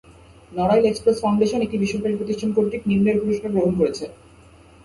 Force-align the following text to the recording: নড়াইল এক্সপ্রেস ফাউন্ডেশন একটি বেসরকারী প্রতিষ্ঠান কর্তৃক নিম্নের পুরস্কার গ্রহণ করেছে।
নড়াইল 0.51 0.83
এক্সপ্রেস 0.87 1.17
ফাউন্ডেশন 1.21 1.59
একটি 1.61 1.77
বেসরকারী 1.81 2.15
প্রতিষ্ঠান 2.17 2.49
কর্তৃক 2.53 2.83
নিম্নের 2.89 3.19
পুরস্কার 3.21 3.53
গ্রহণ 3.53 3.73
করেছে। 3.79 4.05